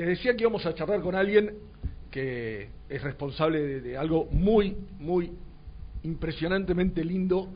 [0.00, 1.58] les decía que íbamos a charlar con alguien
[2.10, 5.30] que es responsable de, algo muy, muy
[6.04, 7.50] impresionantemente lindo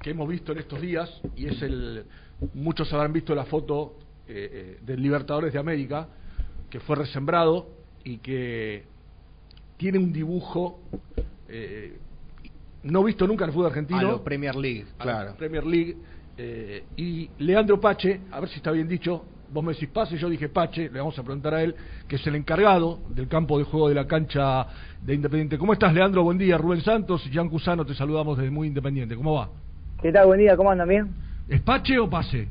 [0.00, 2.04] que hemos visto en estos días y es el
[2.54, 3.98] muchos habrán visto la foto
[4.28, 6.06] eh, eh, del Libertadores de América
[6.70, 7.68] que fue resembrado
[8.04, 8.84] y que
[9.76, 10.80] tiene un dibujo
[11.48, 11.98] eh,
[12.84, 14.10] no visto nunca en el fútbol argentino.
[14.12, 15.34] A Premier League, claro.
[15.36, 15.96] Premier League.
[16.38, 20.28] Eh, y Leandro Pache, a ver si está bien dicho, vos me decís Pase, yo
[20.28, 21.74] dije Pache, le vamos a preguntar a él,
[22.08, 24.66] que es el encargado del campo de juego de la cancha
[25.02, 25.58] de Independiente.
[25.58, 26.22] ¿Cómo estás, Leandro?
[26.22, 26.58] Buen día.
[26.58, 29.16] Rubén Santos y Jan Cusano, te saludamos desde Muy Independiente.
[29.16, 29.48] ¿Cómo va?
[30.02, 30.26] ¿Qué tal?
[30.26, 31.10] Buen día, ¿cómo andan bien?
[31.48, 32.48] ¿Es Pache o Pase?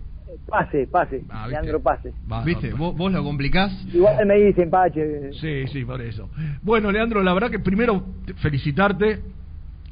[0.48, 2.14] Pase, pase, ah, Leandro Pase.
[2.46, 2.72] ¿Viste?
[2.74, 3.72] ¿Vos, ¿Vos, lo complicás?
[3.92, 5.34] Igual me dicen Pache.
[5.34, 6.30] Sí, sí, por eso.
[6.62, 8.04] Bueno, Leandro, la verdad que primero
[8.38, 9.20] felicitarte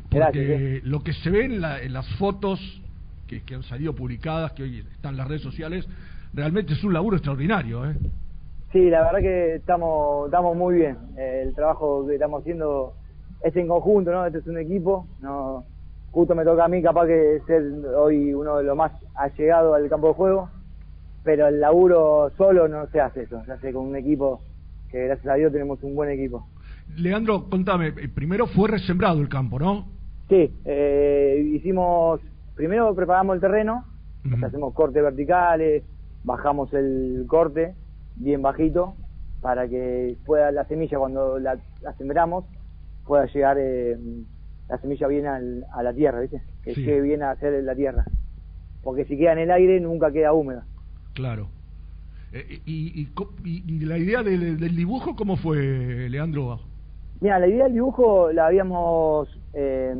[0.09, 2.59] porque lo que se ve en, las fotos
[3.27, 5.87] que, han salido publicadas, que hoy están en las redes sociales,
[6.37, 7.89] realmente es un laburo extraordinario.
[7.89, 7.95] ¿eh?
[8.71, 10.97] Sí, la verdad que estamos, estamos muy bien.
[11.17, 12.93] el trabajo que estamos haciendo
[13.43, 14.25] es en conjunto, ¿no?
[14.25, 15.07] Este es un equipo.
[15.19, 15.65] no
[16.11, 17.63] Justo me toca a mí capaz que ser
[17.95, 20.49] hoy uno de los más allegados al campo de juego,
[21.23, 24.41] pero el laburo solo no se hace eso, se hace con un equipo
[24.89, 26.47] que gracias a Dios tenemos un buen equipo.
[26.95, 29.87] Leandro, contame, primero fue resembrado el campo, ¿no?
[30.29, 32.21] Sí, eh, hicimos,
[32.55, 33.85] primero preparamos el terreno,
[34.41, 35.83] hacemos cortes verticales,
[36.23, 37.75] bajamos el corte
[38.15, 38.95] bien bajito
[39.41, 41.59] para que pueda la semilla cuando la,
[41.97, 42.45] sembramos
[43.05, 43.97] pueda llegar eh,
[44.67, 46.41] la semilla bien a la tierra, ¿viste?
[46.63, 48.05] Que llegue bien a hacer la tierra.
[48.83, 50.65] Porque si queda en el aire nunca queda húmeda.
[51.13, 51.47] Claro.
[52.33, 53.07] Eh, y,
[53.45, 56.59] y, la idea del, del dibujo cómo fue, Leandro?
[57.21, 59.95] Mira, la idea del dibujo la habíamos eh,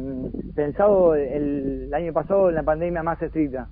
[0.53, 3.67] pensado el, año pasado en la pandemia más estricta,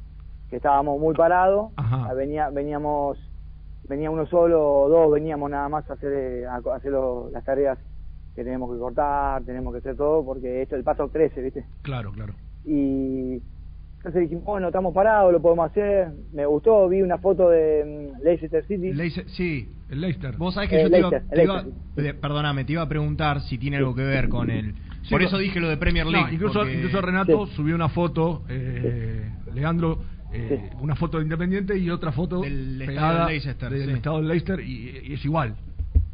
[0.49, 1.71] que estábamos muy parados,
[2.15, 3.17] venía, veníamos,
[3.87, 6.91] venía uno solo o dos, veníamos nada más a hacer, a hacer
[7.31, 7.77] las tareas
[8.35, 11.65] que tenemos que cortar, tenemos que hacer todo, porque esto el paso crece, ¿viste?
[11.81, 12.33] Claro, claro.
[12.65, 13.41] Y
[14.05, 16.09] entonces dijimos, bueno, estamos parados, lo podemos hacer.
[16.31, 18.93] Me gustó, vi una foto de mm, Leicester City.
[19.29, 20.35] sí, el Leicester.
[20.37, 21.65] Vos sabés que yo te, iba,
[22.21, 24.75] perdóname, te iba a preguntar si tiene algo que ver con el...
[25.09, 26.33] Por eso dije lo de Premier League.
[26.33, 29.97] incluso, incluso Renato subió una foto, eh, Leandro,
[30.35, 34.27] eh, una foto de Independiente y otra foto del estado del Leicester, del estado del
[34.27, 35.55] Leicester y, es igual.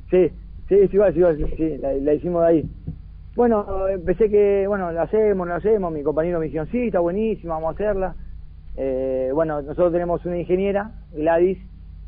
[0.10, 0.30] Sí,
[0.70, 2.70] sí, es igual, es igual, sí, la, la hicimos de ahí.
[3.36, 7.54] Bueno, empecé que, bueno, lo hacemos, lo hacemos, mi compañero me dijo, sí, está buenísimo,
[7.54, 8.16] vamos a hacerla.
[8.76, 11.58] Eh, bueno, nosotros tenemos una ingeniera, Gladys,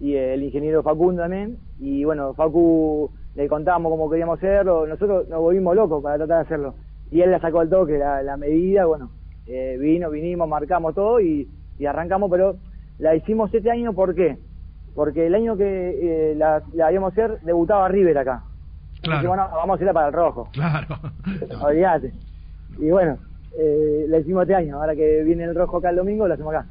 [0.01, 5.39] y el ingeniero Facundo también, y bueno, Facu le contamos cómo queríamos hacerlo, nosotros nos
[5.39, 6.75] volvimos locos para tratar de hacerlo.
[7.09, 9.11] Y él la sacó al toque, la, medida, bueno,
[9.47, 11.47] eh, vino, vinimos, marcamos todo y,
[11.85, 12.57] arrancamos, pero
[12.99, 14.37] la hicimos este año, ¿por qué?
[14.95, 18.43] Porque el año que eh, la, la íbamos a hacer, debutaba River acá.
[19.01, 19.29] Claro.
[19.29, 20.49] vamos a ir para el rojo.
[20.53, 20.97] Claro.
[21.61, 22.13] Olvídate.
[22.79, 23.17] Y bueno,
[23.57, 24.77] eh, la hicimos este año.
[24.77, 26.67] Ahora que viene el rojo acá el domingo, la hacemos acá.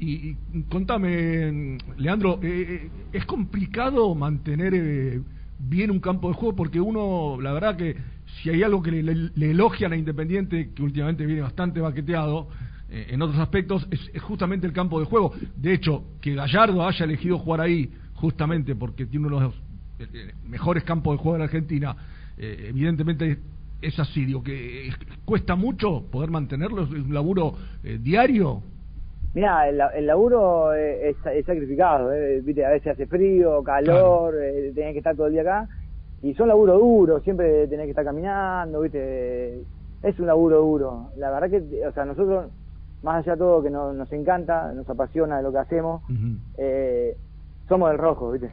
[0.00, 0.36] Y,
[0.68, 5.20] contame, Leandro, eh, eh, ¿es complicado mantener eh,
[5.58, 6.54] bien un campo de juego?
[6.54, 7.96] Porque uno, la verdad que
[8.26, 9.02] si hay algo que le,
[9.34, 12.48] le, elogia a la Independiente, que últimamente viene bastante baqueteado,
[12.90, 15.32] en otros aspectos, es, es, justamente el campo de juego.
[15.56, 19.54] De hecho, que Gallardo haya elegido jugar ahí, justamente porque tiene uno de los
[20.44, 21.96] mejores campos de juego en Argentina,
[22.38, 23.38] eh, evidentemente
[23.80, 24.90] es así, digo que
[25.24, 27.54] cuesta mucho poder mantenerlo, es un laburo
[27.84, 28.62] eh, diario.
[29.34, 32.64] Mira, el, laburo es, sacrificado, eh, ¿viste?
[32.64, 34.34] a veces hace frío, calor,
[34.74, 35.68] tenés que estar todo el día acá,
[36.22, 39.60] y son laburo duro, siempre tenés que estar caminando, ¿viste?
[40.02, 41.10] es un laburo duro.
[41.16, 42.50] La verdad que, o sea, nosotros,
[43.02, 46.02] más allá de todo que nos encanta, nos apasiona lo que hacemos,
[47.68, 48.50] somos del rojo, ¿viste?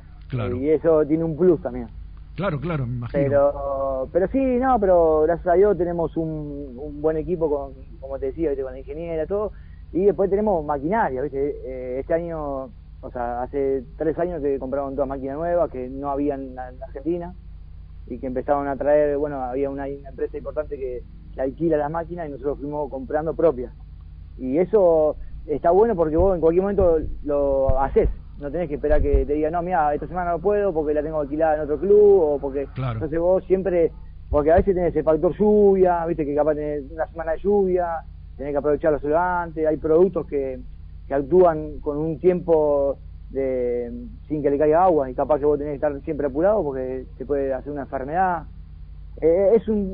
[0.59, 1.88] Y eso tiene un plus también.
[2.35, 3.23] Claro, claro, me imagino.
[3.23, 8.19] Pero, pero sí, no, pero gracias a Dios tenemos un, un buen equipo, con, como
[8.19, 9.53] te decía, con la ingeniera, todo.
[9.94, 11.56] Y después tenemos maquinaria, ¿viste?
[11.63, 12.69] Eh, este año,
[13.00, 17.33] o sea, hace tres años que compraron dos máquinas nuevas que no habían en, Argentina
[18.07, 21.03] y que empezaron a traer, bueno, había una, empresa importante que,
[21.38, 23.71] alquila las máquinas y nosotros fuimos comprando propias.
[24.37, 28.09] Y eso está bueno porque vos en cualquier momento lo haces
[28.39, 31.01] no tenés que esperar que te diga, no, mira, esta semana no puedo porque la
[31.01, 32.67] tengo alquilada en otro club o porque...
[32.73, 32.93] Claro.
[32.93, 33.91] Entonces vos siempre,
[34.29, 38.01] porque a veces tenés el factor lluvia, viste que capaz tenés una semana de lluvia,
[38.37, 40.59] tenés que aprovecharlo solo antes, hay productos que,
[41.07, 42.97] que actúan con un tiempo
[43.29, 43.91] de
[44.27, 47.05] sin que le caiga agua y capaz que vos tenés que estar siempre apurado porque
[47.17, 48.43] te puede hacer una enfermedad.
[49.21, 49.93] Eh, es un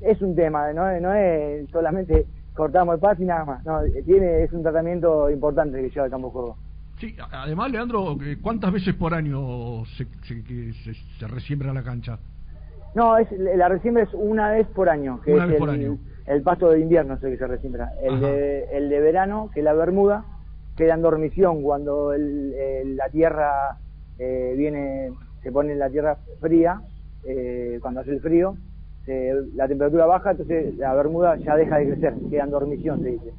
[0.00, 4.44] es, un tema, no, no es solamente cortamos el paso y nada más, no, tiene
[4.44, 6.56] es un tratamiento importante que lleva el campo de juego.
[6.98, 12.18] Sí, además, Leandro, ¿cuántas veces por año se, se, se, resiembra la cancha?
[12.94, 15.70] No, es, la resiembra es una vez por año, que una es vez el, por
[15.70, 15.98] año.
[16.26, 17.90] el pasto de invierno que se resiembra.
[18.00, 20.24] El de, el de verano, que es la bermuda,
[20.76, 23.78] queda en dormición cuando el, la tierra
[24.18, 25.12] eh, viene,
[25.42, 26.80] se pone la tierra fría,
[27.24, 28.56] eh, cuando hace el frío,
[29.06, 33.32] la temperatura baja, entonces la bermuda ya deja de crecer, queda en dormición, se dice.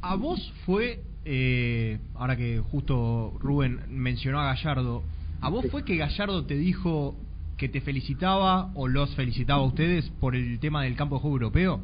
[0.00, 5.02] ¿A vos fue, eh, ahora que justo Rubén mencionó a Gallardo,
[5.40, 7.14] ¿a vos fue que Gallardo te dijo
[7.56, 11.36] que te felicitaba o los felicitaba a ustedes por el tema del campo de juego
[11.36, 11.80] europeo?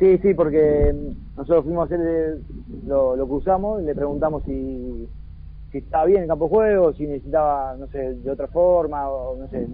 [0.00, 0.92] Sí, sí, porque
[1.36, 2.38] nosotros fuimos a hacer,
[2.84, 5.06] lo, lo cruzamos y le preguntamos si,
[5.70, 9.36] si estaba bien el campo de juego, si necesitaba, no sé, de otra forma, o
[9.36, 9.64] no sé,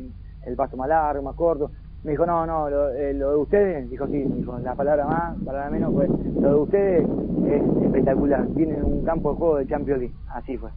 [0.46, 1.70] el paso más largo, más corto.
[2.04, 5.36] Me dijo, no, no, lo, eh, lo de ustedes, dijo sí, dijo, la palabra más,
[5.44, 6.08] palabra menos, pues
[6.40, 7.08] lo de ustedes
[7.48, 10.70] es espectacular, tienen un campo de juego de Champions League, así fue.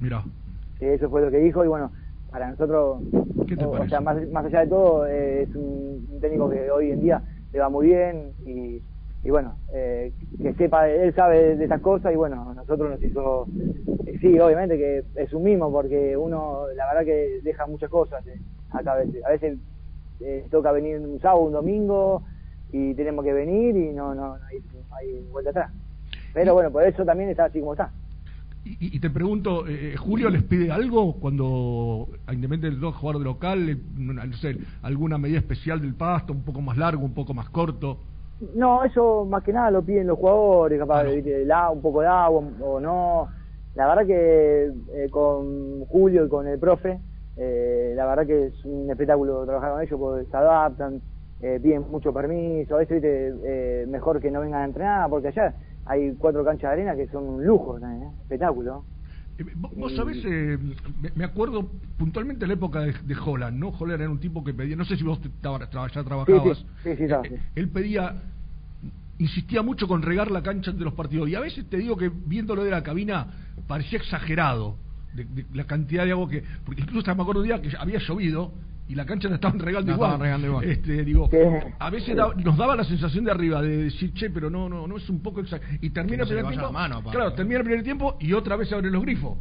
[0.00, 0.24] Mira.
[0.80, 1.92] eso fue lo que dijo y bueno,
[2.32, 3.02] para nosotros,
[3.66, 7.22] o, sea, más, más, allá de todo, eh, es un, técnico que hoy en día
[7.52, 8.82] le va muy bien y,
[9.22, 13.46] y bueno, eh, que sepa, él sabe de esas cosas y bueno, nosotros nos hizo,
[14.06, 18.24] eh, sí, obviamente que es un mismo porque uno, la verdad que deja muchas cosas
[18.74, 19.58] acá a veces, a veces
[20.20, 22.22] eh, toca venir un sábado, un domingo
[22.72, 24.44] y tenemos que venir y no, no, no,
[24.96, 25.72] hay, vuelta atrás.
[26.32, 27.90] Pero bueno, por eso también está así como está.
[28.64, 33.78] Y, te pregunto, eh, ¿Julio les pide algo cuando, independientemente del dos jugador de local,
[33.98, 37.98] no sé, alguna medida especial del pasto, un poco más largo, un poco más corto?
[38.54, 42.42] No, eso más que nada lo piden los jugadores, capaz de un poco de agua
[42.60, 43.28] o no.
[43.74, 46.98] La verdad que eh, con Julio y con el profe,
[47.36, 51.00] eh, la verdad que es un espectáculo trabajar con ellos porque se adaptan,
[51.40, 55.54] eh, piden mucho permiso, a veces eh, mejor que no vengan a entrenar porque allá
[55.86, 58.08] hay cuatro canchas de arena que son un lujo, ¿eh?
[58.22, 58.84] espectáculo.
[59.38, 60.22] Eh, vos sabés,
[61.14, 61.68] me acuerdo
[61.98, 63.70] puntualmente la época de, Holland, ¿no?
[63.70, 67.06] Holland era un tipo que pedía, no sé si vos ya trabajabas, sí, sí,
[67.56, 68.22] él pedía,
[69.18, 72.08] insistía mucho con regar la cancha ante los partidos, y a veces te digo que
[72.08, 73.28] viéndolo de la cabina
[73.66, 74.76] parecía exagerado
[75.14, 76.42] de, la cantidad de agua que.
[76.64, 78.52] Porque incluso me acuerdo un día que había llovido
[78.88, 80.44] y la cancha la estaban regando igual.
[80.44, 80.64] igual.
[80.64, 81.28] Este, digo,
[81.78, 84.96] a veces nos daba la sensación de arriba de decir, che, pero no, no, no
[84.96, 85.78] es un poco exagerado.
[85.80, 86.70] Y termina el primer tiempo.
[87.10, 89.38] claro, termina el primer tiempo y otra vez se abren los grifos.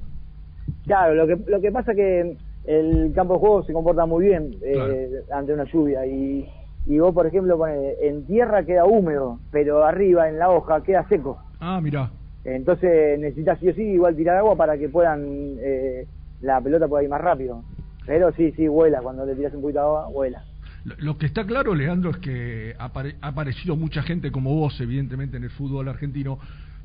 [0.86, 4.56] Claro, lo que, lo que pasa que el campo de juego se comporta muy bien
[4.62, 6.48] eh, ante una lluvia y,
[6.86, 11.38] y vos, por ejemplo, en tierra queda húmedo, pero arriba en la hoja queda seco.
[11.60, 12.12] Ah, mira.
[12.44, 15.24] Entonces necesitas sí o sí igual tirar agua para que puedan
[15.60, 16.08] eh,
[16.42, 17.64] la pelota pueda ir más rápido.
[18.06, 19.02] Pero sí, sí, vuela.
[19.02, 20.44] Cuando le tiras un poquito de agua, vuela.
[20.84, 22.92] Lo, que está claro, Leandro, es que ha,
[23.22, 26.40] aparecido mucha gente como vos, evidentemente, en el fútbol argentino,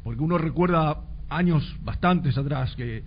[0.05, 1.01] porque uno recuerda
[1.31, 3.03] años bastantes atrás que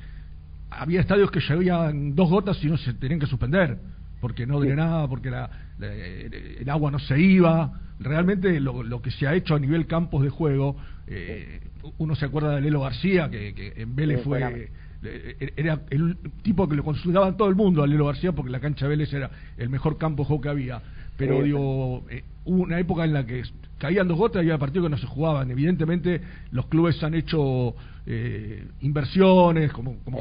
[0.72, 3.78] había estadios que llevían dos gotas y no se tenían que suspender,
[4.20, 5.50] porque no drenaba, porque la,
[5.80, 7.80] el agua no se iba.
[8.00, 10.78] Realmente lo, lo que se ha hecho a nivel campos de juego
[11.08, 11.62] eh,
[11.98, 14.70] uno se acuerda de Lelo García, que, en Vélez fue
[15.02, 18.60] eh, era el tipo que lo consultaban todo el mundo a Lelo García porque la
[18.60, 20.82] cancha de Vélez era el mejor campo de juego que había.
[21.18, 23.44] Pero digo, eh, hubo una época en la que
[23.78, 25.50] caían dos gotas y había partidos que no se jugaban.
[25.52, 26.22] Evidentemente
[26.52, 27.76] los clubes han hecho
[28.06, 29.98] eh, inversiones, como...
[30.04, 30.20] como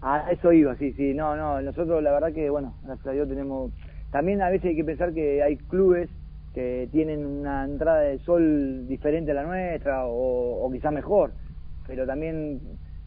[0.00, 1.14] a eso iba, sí, sí.
[1.14, 3.72] No, no, nosotros la verdad que, bueno, gracias a Dios tenemos...
[4.10, 6.08] También a veces hay que pensar que hay clubes
[6.54, 11.32] que tienen una entrada de sol diferente a la nuestra o, o quizá mejor,
[11.86, 12.60] pero también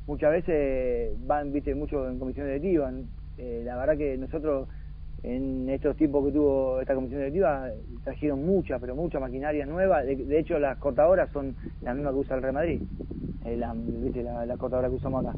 [0.08, 2.92] muchas veces van, viste, mucho en comisión directiva.
[3.38, 4.68] Eh, la verdad que nosotros
[5.24, 7.70] en estos tiempos que tuvo esta comisión directiva
[8.04, 10.02] trajeron mucha, pero mucha maquinaria nueva.
[10.04, 12.82] De, hecho, las cortadoras son las mismas que usa el Real Madrid,
[13.46, 14.24] eh, la, ¿viste?
[14.24, 15.38] La, la, cortadora que usamos acá.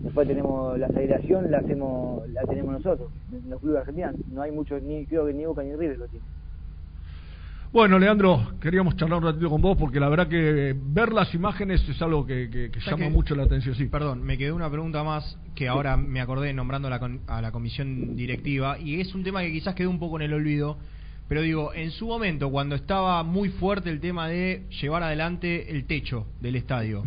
[0.00, 4.14] Después tenemos la aceleración, la hacemos, la tenemos nosotros, en los clubes argentinos.
[4.32, 6.28] No hay muchos, ni creo que ni Boca ni River lo tienen.
[7.72, 11.88] Bueno, Leandro, queríamos charlar un ratito con vos porque la verdad que ver las imágenes
[11.88, 13.74] es algo que, llama mucho la atención.
[13.74, 13.86] Sí.
[13.86, 18.78] Perdón, me quedó una pregunta más que ahora me acordé nombrando a la, comisión directiva
[18.78, 20.76] y es un tema que quizás quedó un poco en el olvido,
[21.28, 25.86] pero digo, en su momento, cuando estaba muy fuerte el tema de llevar adelante el
[25.86, 27.02] techo del estadio,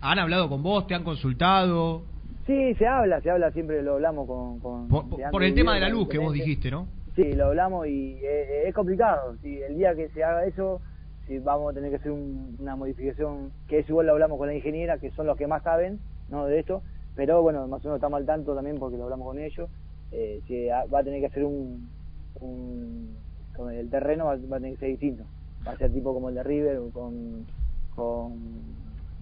[0.00, 0.86] ¿han hablado con vos?
[0.86, 2.04] ¿Te han consultado?
[2.46, 4.88] Sí, se habla, se habla, siempre lo hablamos con...
[5.30, 6.86] por el tema de la luz que vos dijiste, ¿no?
[7.14, 8.18] Sí, lo hablamos y
[8.66, 9.36] es, complicado.
[9.40, 10.80] Si el día que se haga eso,
[11.28, 14.54] si vamos a tener que hacer una modificación, que es igual lo hablamos con la
[14.54, 16.82] ingeniera, que son los que más saben no de esto,
[17.14, 19.70] pero bueno, más o menos estamos al tanto también porque lo hablamos con ellos.
[20.10, 21.88] Eh, si va a tener que hacer un,
[22.34, 25.24] con el terreno va, a tener que ser distinto.
[25.66, 27.46] Va a ser tipo como el de River, con,
[27.94, 28.32] con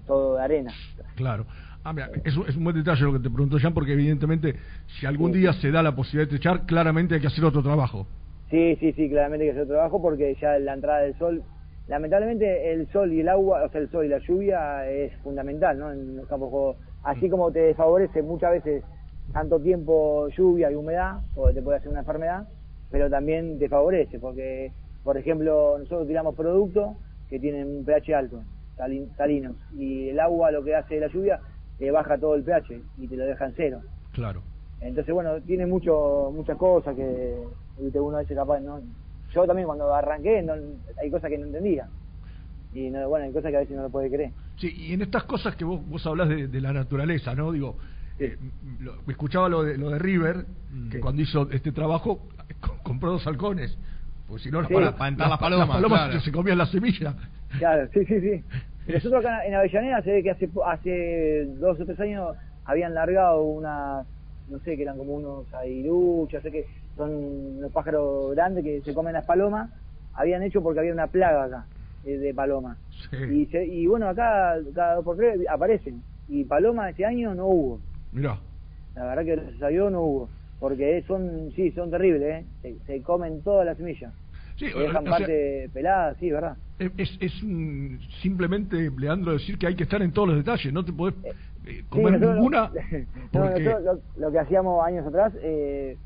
[0.07, 0.73] todo de arena.
[1.15, 1.47] Claro.
[1.85, 4.55] Ah, mira, es, un, es un buen detalle lo que te pregunto, Jan, porque evidentemente
[4.87, 8.07] si algún día se da la posibilidad de techar, claramente hay que hacer otro trabajo.
[8.51, 11.43] Sí, sí, sí, claramente hay que hacer otro trabajo porque ya la entrada del sol,
[11.89, 15.79] lamentablemente el sol y el agua, o sea, el sol y la lluvia es fundamental,
[15.79, 15.91] ¿no?
[15.91, 16.77] En los campos de juego.
[17.03, 18.85] Así como te desfavorece muchas veces
[19.33, 22.47] tanto tiempo lluvia y humedad, o te puede hacer una enfermedad,
[22.93, 24.71] pero también te favorece, porque,
[25.03, 26.97] por ejemplo, nosotros tiramos productos
[27.29, 28.43] que tienen un pH alto,
[29.17, 31.41] salinos, y el agua lo que hace la lluvia
[31.79, 33.81] te baja todo el pH y te lo deja en cero.
[34.13, 34.43] Claro.
[34.81, 37.35] Entonces, bueno, tiene mucho muchas cosas que
[37.79, 38.81] uno a veces capaz, ¿no?
[39.33, 40.55] Yo también cuando arranqué no,
[41.01, 41.89] hay cosas que no entendía.
[42.75, 44.33] Y no, bueno, hay cosas que a veces no lo puede creer.
[44.57, 47.53] Sí, y en estas cosas que vos, vos hablas de, la naturaleza, ¿no?
[47.53, 47.77] Digo,
[48.25, 48.39] eh,
[49.09, 50.47] escuchaba lo de, lo de River,
[50.91, 52.29] que cuando hizo este trabajo
[52.83, 53.77] compró dos halcones.
[54.29, 57.15] Pues si no, para, las, palomas, se comían la semilla.
[57.59, 58.45] Claro, sí, sí, sí.
[58.93, 63.43] Nosotros acá en Avellaneda se ve que hace, hace dos o tres años habían largado
[63.43, 64.07] unas,
[64.49, 67.11] no sé, que eran como unos airuchos, sé que son
[67.59, 69.71] unos pájaros grandes que se comen las palomas,
[70.15, 71.67] habían hecho porque había una plaga acá
[72.05, 72.79] eh, de palomas.
[73.13, 76.03] Y, y bueno, acá cada dos por tres aparecen.
[76.29, 77.81] Y paloma este año no hubo.
[78.13, 78.39] Mirá.
[78.95, 80.29] La verdad que gracias a no hubo.
[80.61, 82.77] Porque son, sí, son terribles, ¿eh?
[82.87, 84.13] se comen todas las semillas.
[84.57, 86.57] Sí, dejan parte pelada, sí, ¿verdad?
[86.79, 87.33] Es, es
[88.21, 91.33] simplemente, Leandro, decir que hay que estar en todos los detalles, no te podés eh,
[91.67, 92.71] eh, comer ninguna.
[94.17, 95.97] Lo, que hacíamos años atrás, eh,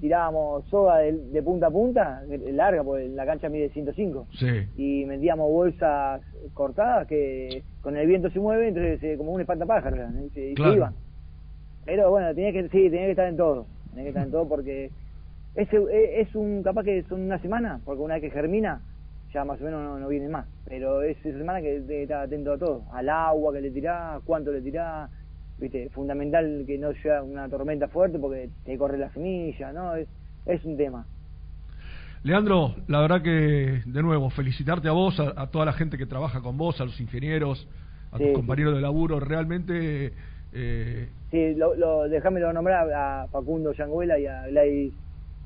[0.00, 2.22] tirábamos soga de, punta a punta,
[2.52, 4.46] larga, porque la cancha mide 105, sí.
[4.76, 6.20] y metíamos bolsas
[6.54, 9.96] cortadas que con el viento se mueve, entonces como un espantapájaro,
[10.26, 10.94] y se, iban.
[11.86, 14.48] Pero bueno, tenía que, sí, tenía que estar en todo, tenía que estar en todo
[14.48, 14.90] porque
[15.54, 18.80] es, es un, capaz que son una semana, porque una vez que germina,
[19.32, 20.46] ya más o menos no, viene más.
[20.66, 24.20] Pero es esa semana que que estar atento a todo, al agua que le tirás,
[24.24, 25.08] cuánto le tirás,
[25.58, 29.94] viste, fundamental que no sea una tormenta fuerte porque te corre la semilla, ¿no?
[29.94, 30.08] Es,
[30.44, 31.06] es un tema.
[32.24, 36.40] Leandro, la verdad que, de nuevo, felicitarte a vos, a, toda la gente que trabaja
[36.40, 37.68] con vos, a los ingenieros,
[38.10, 40.12] a tus compañeros de laburo, realmente...
[40.56, 41.08] Eh...
[41.30, 44.94] Sí, lo, lo, déjame nombrar a Facundo Yanguela y a Gladys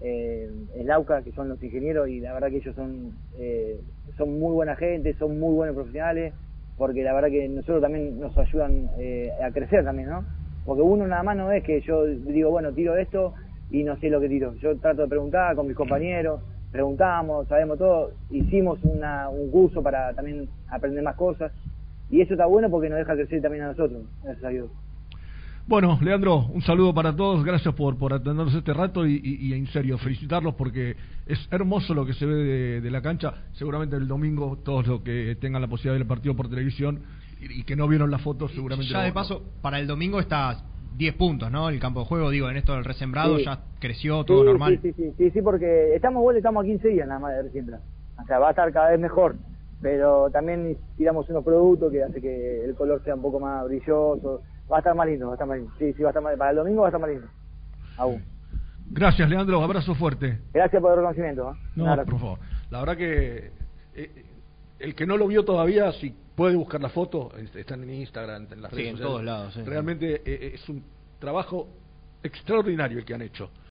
[0.02, 3.80] eh, el AUCA, que son los ingenieros, y la verdad que ellos son, eh,
[4.16, 6.32] son muy buena gente, son muy buenos profesionales,
[6.78, 10.24] porque la verdad que nosotros también nos ayudan eh, a crecer también, ¿no?
[10.64, 13.34] Porque uno nada más no es que yo digo, bueno, tiro esto
[13.70, 14.54] y no sé lo que tiro.
[14.54, 16.40] Yo trato de preguntar con mis compañeros,
[16.72, 21.52] preguntamos, sabemos todo, hicimos una, un curso para también aprender más cosas,
[22.10, 24.70] y eso está bueno porque nos deja crecer también a nosotros, gracias a Dios.
[25.70, 29.98] Bueno, Leandro, un saludo para todos, gracias por, por atendernos este rato y, en serio,
[29.98, 30.96] felicitarlos porque
[31.26, 33.34] es hermoso lo que se ve de, la cancha.
[33.52, 37.04] Seguramente el domingo todos los que tengan la posibilidad de ver el partido por televisión
[37.40, 38.92] y, que no vieron las fotos seguramente...
[38.92, 40.60] Ya de paso, para el domingo está
[40.96, 41.68] 10 puntos, ¿no?
[41.68, 44.80] El campo de juego, digo, en esto del resembrado ya creció, todo normal.
[44.82, 47.78] Sí, sí, sí, sí, porque estamos vueltos, estamos a 15 días nada más de resiembra.
[48.20, 49.36] O sea, va a estar cada vez mejor,
[49.80, 54.42] pero también tiramos unos productos que hace que el color sea un poco más brilloso
[54.70, 55.72] Va a estar más lindo, va a estar más lindo.
[55.78, 57.26] Sí, sí, va a estar más, para el domingo va a estar más lindo.
[57.96, 58.22] Aún.
[58.90, 59.62] Gracias, Leandro.
[59.62, 60.40] Abrazo fuerte.
[60.52, 61.52] Gracias por el reconocimiento.
[61.52, 61.56] ¿eh?
[61.76, 62.38] No, por favor.
[62.70, 63.50] La verdad que
[63.94, 64.24] eh,
[64.78, 68.62] el que no lo vio todavía, si puede buscar la foto, están en Instagram, en
[68.62, 69.56] las redes sí, en todos lados.
[69.64, 70.82] Realmente eh, es un
[71.18, 71.68] trabajo
[72.22, 73.50] extraordinario el que han hecho.